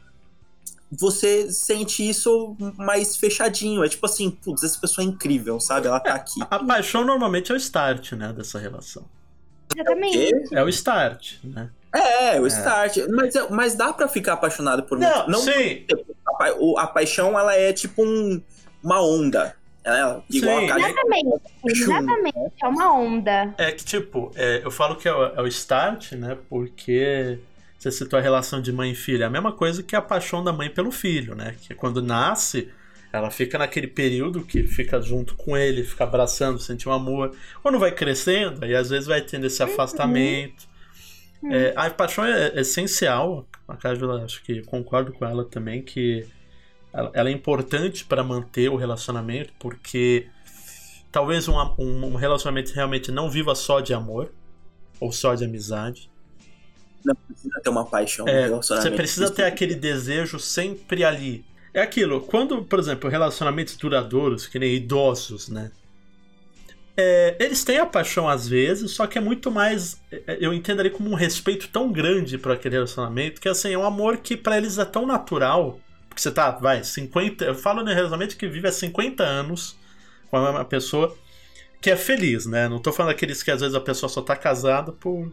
[0.98, 3.84] você sente isso mais fechadinho.
[3.84, 5.86] É tipo assim, putz, essa pessoa é incrível, sabe?
[5.86, 6.40] Ela tá aqui.
[6.50, 9.04] A paixão normalmente é o start, né, dessa relação.
[9.74, 10.32] Exatamente.
[10.52, 11.70] É o start, né?
[11.94, 12.98] É, o start.
[13.10, 15.30] Mas, é- mas dá pra ficar apaixonado por muito.
[15.30, 15.84] Não, sim.
[16.26, 18.40] A, pa- o- a paixão, ela é tipo um-
[18.82, 19.54] uma onda.
[19.84, 20.64] Ela, igual Sim.
[20.64, 21.40] a Kali- Exatamente.
[21.66, 22.52] Exatamente.
[22.62, 23.54] É uma onda.
[23.58, 26.38] É que, tipo, é, eu falo que é o, é o start, né?
[26.48, 27.38] Porque
[27.84, 29.22] você citou a relação de mãe e filho.
[29.22, 31.54] É a mesma coisa que a paixão da mãe pelo filho, né?
[31.60, 32.70] Que quando nasce,
[33.12, 37.36] ela fica naquele período que fica junto com ele, fica abraçando, sente um amor.
[37.62, 40.66] Quando vai crescendo, aí às vezes vai tendo esse afastamento.
[41.50, 43.46] É, a paixão é, é essencial.
[43.68, 46.26] A Cássio, acho que concordo com ela também, que
[46.90, 50.26] ela, ela é importante para manter o relacionamento, porque
[51.12, 54.32] talvez um, um, um relacionamento realmente não viva só de amor
[54.98, 56.13] ou só de amizade.
[57.04, 58.90] Não precisa ter uma paixão É, relacionamento.
[58.90, 61.44] você precisa ter aquele desejo sempre ali.
[61.72, 65.72] É aquilo, quando, por exemplo, relacionamentos duradouros, que nem idosos, né?
[66.96, 70.00] É, eles têm a paixão às vezes, só que é muito mais.
[70.12, 73.78] é, Eu entendo ali como um respeito tão grande para aquele relacionamento, que assim, é
[73.78, 75.80] um amor que para eles é tão natural.
[76.08, 77.44] Porque você tá, vai, 50.
[77.44, 79.76] Eu falo no relacionamento que vive há 50 anos
[80.30, 81.16] com a mesma pessoa,
[81.80, 82.68] que é feliz, né?
[82.68, 85.32] Não tô falando aqueles que às vezes a pessoa só tá casada por,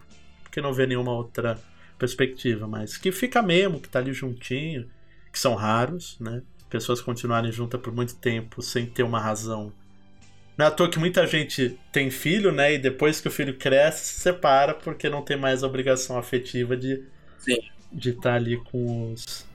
[0.51, 1.57] porque não vê nenhuma outra
[1.97, 4.89] perspectiva, mas que fica mesmo, que tá ali juntinho,
[5.31, 6.43] que são raros, né?
[6.69, 9.73] Pessoas continuarem juntas por muito tempo sem ter uma razão
[10.57, 12.73] Não é à toa que muita gente tem filho, né?
[12.73, 16.75] E depois que o filho cresce, se separa porque não tem mais a obrigação afetiva
[16.77, 17.03] de
[17.37, 17.57] Sim.
[17.91, 19.45] de estar ali com os,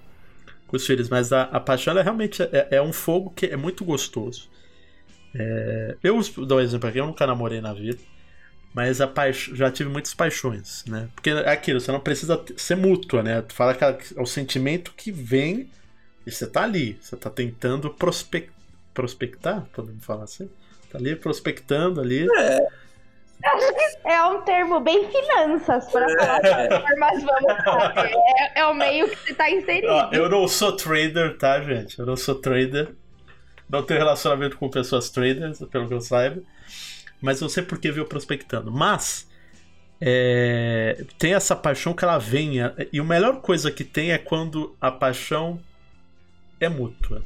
[0.67, 1.09] com os filhos.
[1.09, 4.51] Mas a, a paixão ela realmente é, é um fogo que é muito gostoso.
[5.35, 7.99] É, eu dou um exemplo aqui, eu nunca namorei na vida.
[8.77, 9.49] Mas a paix...
[9.55, 11.09] já tive muitas paixões, né?
[11.15, 13.41] Porque é aquilo, você não precisa ser mútua, né?
[13.41, 15.71] Tu fala que é o sentimento que vem
[16.27, 16.99] e você tá ali.
[17.01, 18.51] Você tá tentando prospec...
[18.93, 20.51] prospectar, podemos falar assim?
[20.93, 22.29] Tá ali prospectando ali.
[24.05, 26.97] É um termo bem finanças pra falar É.
[26.97, 27.95] mas vamos lá.
[27.97, 29.91] É, é o meio que você tá inserido.
[29.91, 31.99] Ó, eu não sou trader, tá, gente?
[31.99, 32.95] Eu não sou trader.
[33.71, 36.43] Não tenho relacionamento com pessoas traders, pelo que eu saiba.
[37.21, 38.71] Mas eu sei porque veio prospectando.
[38.71, 39.29] Mas
[40.01, 42.57] é, tem essa paixão que ela vem.
[42.93, 45.61] E a melhor coisa que tem é quando a paixão
[46.61, 47.25] é mútua.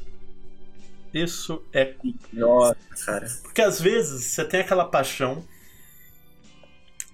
[1.13, 1.93] Isso é.
[2.31, 2.75] Nossa,
[3.05, 3.27] cara.
[3.43, 5.45] Porque às vezes você tem aquela paixão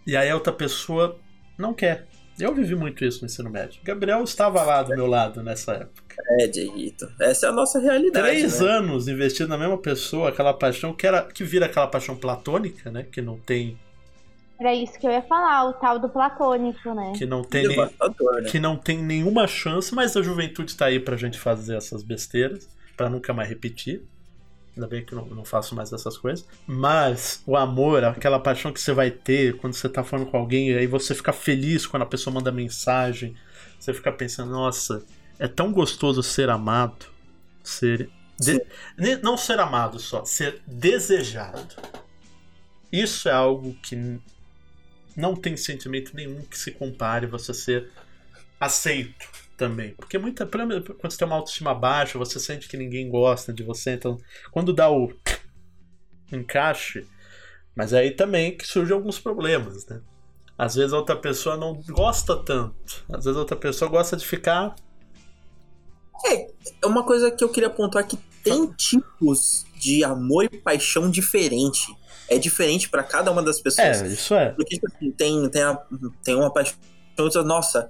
[0.06, 1.20] e aí a outra pessoa
[1.58, 2.08] não quer.
[2.40, 3.82] Eu vivi muito isso no ensino médio.
[3.84, 6.07] Gabriel estava lá do meu lado nessa época.
[6.40, 7.08] É, Dieguito.
[7.20, 8.26] Essa é a nossa realidade.
[8.28, 8.70] Três né?
[8.70, 13.06] anos investindo na mesma pessoa, aquela paixão que era que vira aquela paixão platônica, né?
[13.12, 13.78] Que não tem,
[14.60, 17.14] Era isso que eu ia falar, o tal do platônico, né?
[17.16, 17.90] que não tem, nem- né?
[18.50, 22.68] que não tem nenhuma chance, mas a juventude tá aí pra gente fazer essas besteiras,
[22.96, 24.02] pra nunca mais repetir.
[24.76, 26.46] Ainda bem que eu não, não faço mais essas coisas.
[26.68, 30.74] Mas o amor, aquela paixão que você vai ter quando você tá falando com alguém,
[30.74, 33.36] aí você fica feliz quando a pessoa manda mensagem.
[33.80, 35.04] Você fica pensando, nossa,
[35.40, 37.06] é tão gostoso ser amado.
[37.64, 38.10] Ser.
[38.40, 38.66] de-
[39.24, 41.76] Não ser amado só, ser desejado.
[42.92, 44.20] Isso é algo que
[45.16, 47.90] não tem sentimento nenhum que se compare você ser
[48.60, 49.94] aceito também.
[49.96, 50.46] Porque muita.
[50.46, 53.92] Quando você tem uma autoestima baixa, você sente que ninguém gosta de você.
[53.94, 54.18] Então,
[54.52, 55.12] quando dá o
[56.32, 57.06] encaixe,
[57.76, 60.02] mas aí também que surgem alguns problemas, né?
[60.58, 63.06] Às vezes a outra pessoa não gosta tanto.
[63.12, 64.76] Às vezes a outra pessoa gosta de ficar.
[66.26, 71.96] É uma coisa que eu queria pontuar que tem tipos de amor e paixão diferente.
[72.30, 74.02] É diferente pra cada uma das pessoas.
[74.02, 74.50] É, isso é.
[74.52, 75.82] Porque tipo assim, tem, tem, a-
[76.24, 76.76] tem uma paixão.
[77.20, 77.90] outra, Nossa,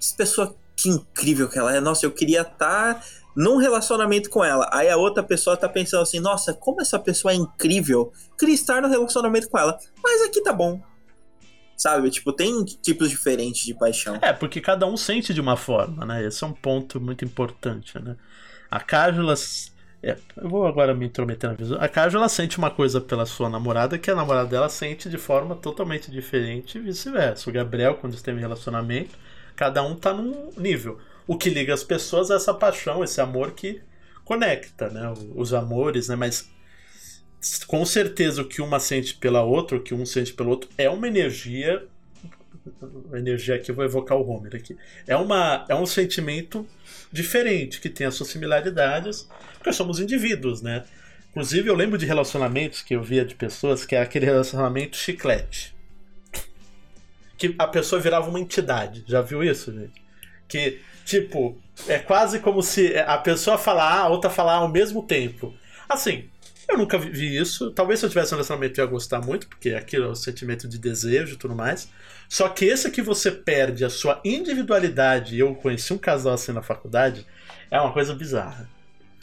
[0.00, 1.80] essa pessoa que incrível que ela é.
[1.80, 3.04] Nossa, eu queria estar
[3.36, 4.68] num relacionamento com ela.
[4.72, 8.12] Aí a outra pessoa tá pensando assim: Nossa, como essa pessoa é incrível.
[8.38, 9.76] Queria estar no relacionamento com ela.
[10.02, 10.80] Mas aqui tá bom.
[11.82, 12.10] Sabe?
[12.10, 14.16] Tipo, tem tipos diferentes de paixão.
[14.22, 16.24] É, porque cada um sente de uma forma, né?
[16.24, 18.14] Esse é um ponto muito importante, né?
[18.70, 19.34] A Cájula.
[20.00, 21.78] é, eu vou agora me intrometer na visão.
[21.80, 25.56] A Cájula sente uma coisa pela sua namorada que a namorada dela sente de forma
[25.56, 27.50] totalmente diferente e vice-versa.
[27.50, 29.18] O Gabriel, quando esteve em relacionamento,
[29.56, 31.00] cada um tá num nível.
[31.26, 33.82] O que liga as pessoas é essa paixão, esse amor que
[34.24, 35.12] conecta, né?
[35.34, 36.14] Os amores, né?
[36.14, 36.48] Mas
[37.66, 40.88] com certeza o que uma sente pela outra, o que um sente pelo outro, é
[40.88, 41.86] uma energia.
[43.12, 44.76] Energia aqui, eu vou evocar o Homer aqui.
[45.06, 46.66] É, uma, é um sentimento
[47.10, 50.84] diferente, que tem as suas similaridades, porque somos indivíduos, né?
[51.30, 55.74] Inclusive, eu lembro de relacionamentos que eu via de pessoas que era aquele relacionamento chiclete.
[57.36, 59.02] Que a pessoa virava uma entidade.
[59.06, 60.02] Já viu isso, gente?
[60.46, 65.54] Que, tipo, é quase como se a pessoa falar a outra falar ao mesmo tempo.
[65.88, 66.28] Assim,
[66.72, 67.70] eu nunca vi- isso.
[67.70, 70.66] Talvez se eu tivesse um relacionamento eu ia gostar muito, porque aquilo é o sentimento
[70.68, 71.88] de desejo e tudo mais.
[72.28, 76.52] Só que esse que você perde a sua individualidade, e eu conheci um casal assim
[76.52, 77.26] na faculdade,
[77.70, 78.68] é uma coisa bizarra.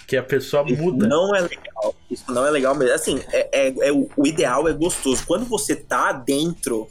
[0.08, 1.08] Que a pessoa Isso muda.
[1.08, 1.96] não é legal.
[2.10, 2.96] Isso não é legal mesmo.
[2.96, 5.24] Assim, é, é- é o, o ideal é gostoso.
[5.28, 6.88] Quando você tá dentro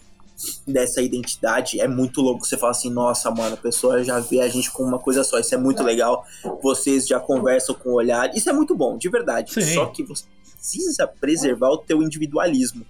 [0.65, 2.47] dessa identidade, é muito louco.
[2.47, 5.37] Você fala assim, nossa, mano, a pessoa já vê a gente com uma coisa só.
[5.41, 6.25] Isso é muito legal.
[6.63, 8.33] Vocês já conversam com o olhar.
[8.37, 9.53] Isso é muito bom, de verdade.
[9.53, 9.75] Sim.
[9.75, 10.25] Só que você
[10.59, 12.85] precisa preservar o teu individualismo.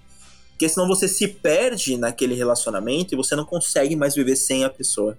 [0.50, 4.70] Porque senão você se perde naquele relacionamento e você não consegue mais viver sem a
[4.70, 5.16] pessoa.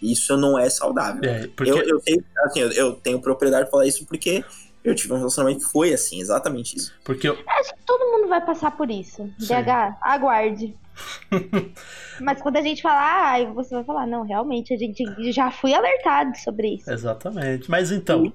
[0.00, 1.28] Isso não é saudável.
[1.28, 4.42] É, porque Eu, eu, sei, assim, eu, eu tenho propriedade de falar isso porque
[4.82, 6.94] eu tive um relacionamento que foi assim, exatamente isso.
[7.04, 9.28] porque eu- Acho que todo mundo vai passar por isso.
[9.38, 9.46] Sim.
[9.46, 10.74] DH, aguarde.
[12.20, 15.74] Mas quando a gente falar, aí você vai falar, não, realmente, a gente já fui
[15.74, 16.90] alertado sobre isso.
[16.90, 17.70] Exatamente.
[17.70, 18.32] Mas então,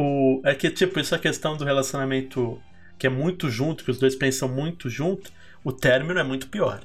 [0.00, 2.62] o, é que, tipo, essa questão do relacionamento
[2.96, 5.32] que é muito junto, que os dois pensam muito junto,
[5.64, 6.82] o término é muito pior.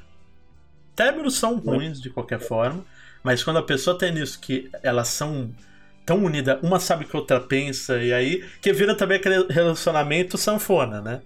[0.96, 2.84] Términos são ruins de qualquer forma,
[3.22, 5.52] mas quando a pessoa tem isso que elas são
[6.04, 10.36] tão unidas, uma sabe que a outra pensa, e aí que vira também aquele relacionamento
[10.36, 11.22] sanfona, né?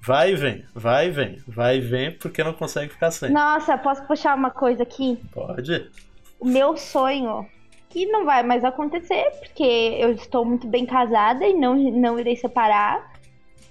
[0.00, 3.32] Vai e vem, vai e vem, vai e vem, porque não consegue ficar sem.
[3.32, 5.18] Nossa, posso puxar uma coisa aqui?
[5.32, 5.90] Pode.
[6.38, 7.48] O meu sonho,
[7.90, 9.64] que não vai mais acontecer, porque
[9.98, 13.12] eu estou muito bem casada e não, não irei separar.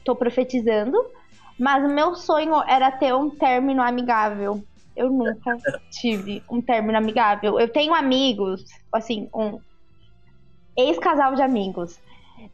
[0.04, 0.98] Tô profetizando.
[1.58, 4.62] Mas o meu sonho era ter um término amigável.
[4.96, 5.58] Eu nunca
[5.90, 7.60] tive um término amigável.
[7.60, 9.60] Eu tenho amigos, assim, um
[10.78, 11.98] ex-casal de amigos.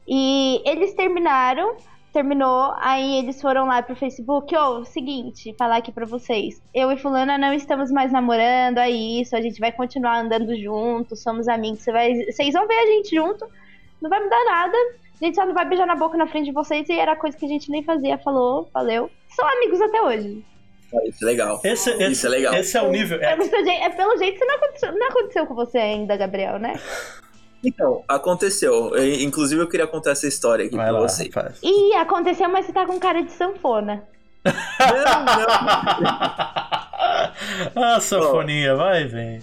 [0.08, 1.78] E eles terminaram,
[2.16, 6.62] terminou, aí eles foram lá pro Facebook, ô, oh, seguinte, falar aqui pra vocês.
[6.74, 11.22] Eu e fulana não estamos mais namorando, é isso, a gente vai continuar andando juntos,
[11.22, 13.46] somos amigos, você vai, vocês vão ver a gente junto,
[14.02, 14.78] não vai mudar nada.
[15.22, 17.38] A gente só não vai beijar na boca na frente de vocês e era coisa
[17.38, 18.18] que a gente nem fazia.
[18.18, 19.10] Falou, valeu.
[19.30, 20.46] São amigos até hoje.
[21.06, 21.62] Isso é legal.
[21.64, 22.54] Esse, esse, Isso é legal.
[22.54, 23.22] Esse é o nível.
[23.22, 26.18] É, É, pelo jeito, é pelo jeito que não aconteceu, não aconteceu com você ainda,
[26.18, 26.74] Gabriel, né?
[27.66, 28.96] Então, aconteceu.
[28.96, 31.24] E, Inclusive, eu queria contar essa história aqui vai pra lá, você.
[31.24, 31.58] rapaz.
[31.64, 34.04] Ih, aconteceu, mas você tá com cara de sanfona.
[34.46, 35.46] Não, não.
[37.96, 39.42] ah, sanfoninha, vai vem.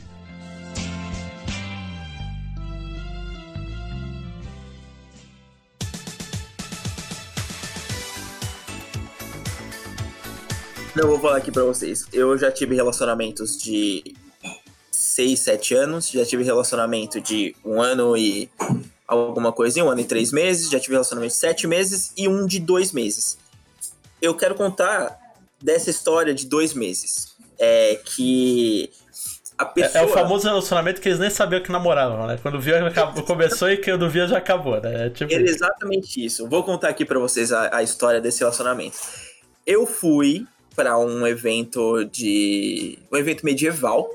[10.94, 12.06] Não, eu vou falar aqui pra vocês.
[12.12, 14.14] Eu já tive relacionamentos de
[15.14, 16.10] 6, 7 anos.
[16.10, 18.48] Já tive relacionamento de um ano e
[19.06, 20.70] alguma coisinha, um ano e três meses.
[20.70, 23.38] Já tive relacionamento de 7 meses e um de dois meses.
[24.20, 25.18] Eu quero contar
[25.60, 27.32] dessa história de dois meses.
[27.58, 28.90] É que
[29.58, 30.02] a É, pessoa.
[30.02, 32.38] é o famoso relacionamento que eles nem sabiam que namoravam, né?
[32.40, 35.06] Quando viu, acabou, começou e quando via já acabou, né?
[35.06, 35.32] É tipo.
[35.32, 36.48] Era exatamente isso.
[36.48, 38.96] Vou contar aqui pra vocês a, a história desse relacionamento.
[39.66, 42.98] Eu fui pra um evento de.
[43.12, 44.08] um evento medieval,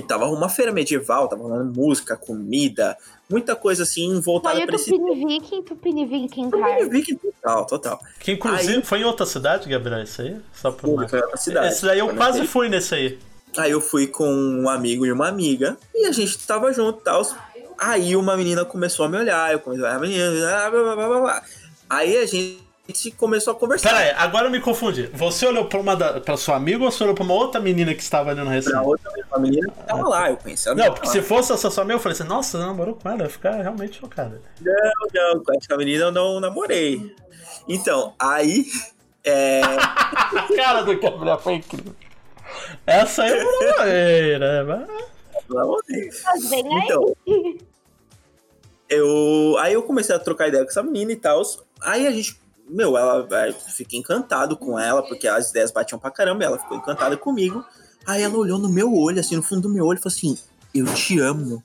[0.00, 2.96] que tava uma feira medieval, tava rolando música, comida,
[3.28, 4.90] muita coisa assim voltada Foi pra esse.
[4.90, 6.88] Tupini Viking, Tupini Viking, cara.
[6.88, 8.00] Viking total, total.
[8.18, 10.36] Que inclusive Aí- foi em outra cidade, Gabriel, isso aí?
[10.54, 11.68] Só por Foi outra cidade.
[11.68, 13.18] Esse daí eu Foi quase nesse- fui nesse aí.
[13.58, 17.04] Aí eu fui com um amigo e uma amiga, e a gente tava junto e
[17.04, 17.22] tal.
[17.78, 20.82] Aí uma menina começou a me olhar, eu comecei a olhar a menina, blá, blá,
[20.94, 21.42] blá, blá, blá.
[21.90, 22.62] Aí a gente
[23.16, 23.90] começou a conversar.
[23.90, 25.06] Pera aí, agora eu me confundi.
[25.14, 27.94] Você olhou pra, uma da, pra sua amiga ou você olhou pra uma outra menina
[27.94, 28.76] que estava ali no Pra recinto?
[28.82, 31.12] outra uma menina que tava lá, eu conheci a Não, porque lá.
[31.12, 33.30] se fosse essa sua amiga, eu falei assim, nossa, você namorou com ela, eu ia
[33.30, 34.40] ficar realmente chocada.
[34.60, 34.74] Não,
[35.34, 37.14] não, com essa menina eu não namorei.
[37.68, 38.66] Então, aí.
[39.24, 39.60] É.
[39.62, 41.94] A cara do Gabriel foi incrível.
[42.84, 44.62] Essa aí eu não namorei, né?
[46.24, 46.82] Mas vem aí.
[46.84, 47.14] Então,
[48.88, 49.56] eu.
[49.60, 51.40] Aí eu comecei a trocar ideia com essa menina e tal.
[51.80, 52.36] Aí a gente.
[52.72, 56.58] Meu, ela é, fiquei encantado com ela, porque as ideias batiam pra caramba, e ela
[56.58, 57.64] ficou encantada comigo.
[58.06, 60.38] Aí ela olhou no meu olho, assim, no fundo do meu olho, e falou assim:
[60.74, 61.62] Eu te amo.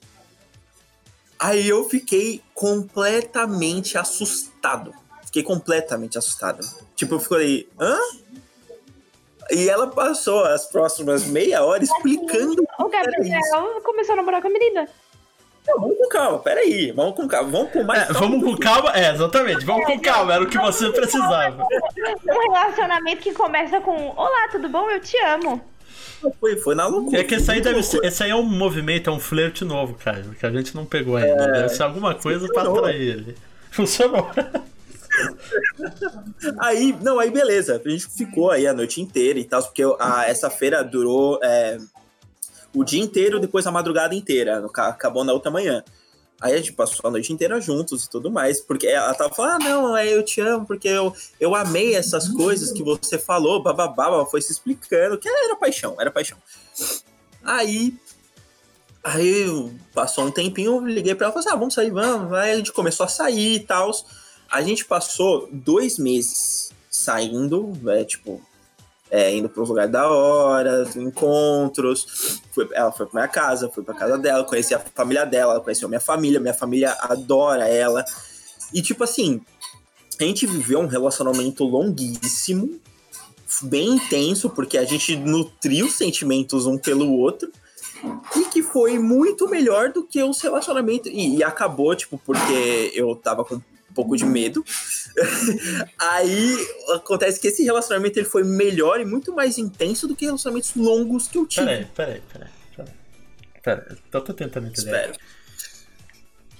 [1.38, 4.92] Aí eu fiquei completamente assustado.
[5.24, 6.66] Fiquei completamente assustado.
[6.94, 7.98] Tipo, eu falei, hã?
[9.50, 14.50] E ela passou as próximas meia hora explicando O Gabriel começou a namorar com a
[14.50, 14.88] menina.
[15.68, 16.92] Não, vamos com calma, peraí.
[16.92, 17.50] Vamos com calma.
[17.50, 20.42] Vamos com mais É, calma vamos com que- calma, é, exatamente, vamos com calma, era
[20.42, 21.66] o que você precisava.
[22.26, 24.90] Um relacionamento que começa com Olá, tudo bom?
[24.90, 25.60] Eu te amo.
[26.40, 27.20] Foi, foi na loucura.
[27.20, 29.94] É que esse aí deve ser, esse aí é um movimento, é um flerte novo,
[29.94, 31.46] cara, que a gente não pegou ainda.
[31.46, 33.36] Deve ser alguma coisa pra atrair ele.
[33.70, 34.28] Funcionou.
[36.60, 37.80] Aí, não, aí beleza.
[37.84, 41.78] A gente ficou aí a noite inteira e tal, porque a, essa feira durou é,
[42.74, 44.64] o dia inteiro, depois a madrugada inteira.
[44.74, 45.82] Acabou na outra manhã.
[46.40, 49.62] Aí a gente passou a noite inteira juntos e tudo mais, porque ela tava falando,
[49.62, 53.60] ah, não, é, eu te amo, porque eu, eu amei essas coisas que você falou,
[53.60, 56.38] bababá, foi se explicando, que era paixão, era paixão.
[57.42, 57.92] Aí,
[59.02, 62.32] aí passou um tempinho, eu liguei pra ela e falei assim, ah, vamos sair, vamos.
[62.32, 63.90] Aí a gente começou a sair e tal.
[64.48, 68.40] A gente passou dois meses saindo, é, tipo,
[69.10, 72.40] é, indo para os lugares da hora, encontros.
[72.52, 75.60] Foi, ela foi pra minha casa, foi pra casa dela, conheci a família dela, ela
[75.60, 78.04] conheceu minha família, minha família adora ela.
[78.72, 79.40] E tipo assim,
[80.20, 82.78] a gente viveu um relacionamento longuíssimo,
[83.62, 87.50] bem intenso, porque a gente nutriu sentimentos um pelo outro.
[88.36, 91.10] E que foi muito melhor do que os relacionamentos.
[91.12, 93.60] E, e acabou, tipo, porque eu tava com
[93.98, 94.64] pouco de medo.
[95.98, 96.56] Aí
[96.94, 101.26] acontece que esse relacionamento ele foi melhor e muito mais intenso do que relacionamentos longos
[101.26, 101.66] que eu tive.
[101.66, 102.48] Peraí, peraí, peraí.
[102.76, 102.92] Peraí,
[103.60, 103.98] peraí.
[104.08, 104.88] Então tô tentando entender.
[104.88, 105.14] Espero.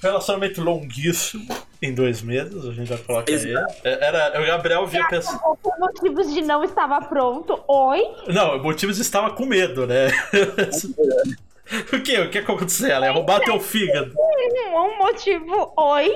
[0.01, 3.37] Relacionamento longuíssimo, em dois meses, a gente já coloca aí.
[3.37, 3.75] Exato.
[3.85, 5.07] É, Era, o Gabriel via.
[5.45, 7.63] Ou por motivos de não estava pronto.
[7.69, 8.03] Oi?
[8.29, 10.09] Não, o motivos estava com medo, né?
[11.93, 12.19] o que?
[12.19, 12.91] O que aconteceu?
[12.91, 14.13] Ela ia roubar teu fígado.
[14.17, 15.73] Um motivo.
[15.77, 16.11] Oi?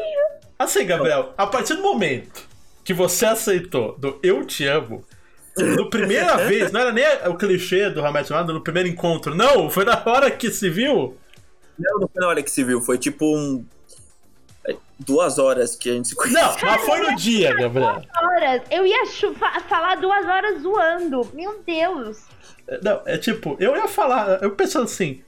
[0.59, 2.49] Assim, Gabriel, a partir do momento
[2.85, 5.05] que você aceitou do eu te amo,
[5.57, 9.69] no primeira vez, não era nem o clichê do Hamed Nada no primeiro encontro, não,
[9.71, 11.17] foi na hora que se viu.
[11.79, 13.65] Não, não foi na hora que se viu, foi tipo um.
[15.01, 16.35] Duas horas que a gente se conhece.
[16.41, 18.01] Não, mas foi no dia, Gabriel.
[18.23, 18.63] Horas.
[18.71, 19.05] Eu ia
[19.69, 21.29] falar duas horas zoando.
[21.35, 22.23] Meu Deus.
[22.81, 25.21] Não, é tipo, eu ia falar, eu pensando assim,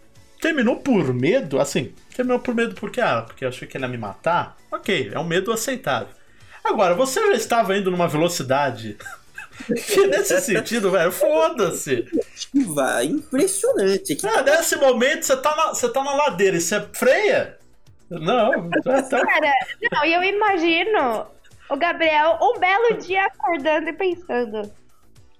[0.44, 3.88] terminou por medo, assim, terminou por medo porque, ah, porque eu achei que ele ia
[3.88, 4.58] me matar.
[4.70, 6.08] Ok, é um medo aceitável.
[6.62, 8.98] Agora, você já estava indo numa velocidade
[9.86, 12.06] que nesse sentido, velho, foda-se.
[12.66, 14.16] Vai, impressionante.
[14.16, 17.56] Que Ah, nesse momento você tá, na, você tá na ladeira e você freia?
[18.10, 19.24] Não, já tá.
[19.24, 19.52] Cara,
[19.92, 21.26] não, e eu imagino
[21.70, 24.70] o Gabriel um belo dia acordando e pensando.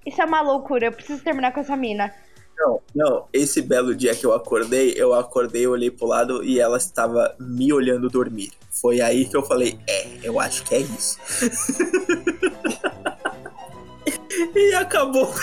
[0.07, 2.11] Isso é uma loucura, eu preciso terminar com essa mina.
[2.57, 6.77] Não, não, esse belo dia que eu acordei, eu acordei, olhei pro lado e ela
[6.77, 8.53] estava me olhando dormir.
[8.71, 11.19] Foi aí que eu falei, é, eu acho que é isso.
[14.55, 15.35] e acabou o.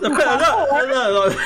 [0.00, 1.36] Não, não, não, não.